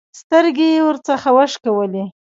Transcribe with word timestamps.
سترګې 0.19 0.67
يې 0.75 0.81
ورڅخه 0.87 1.29
وشکولې. 1.37 2.03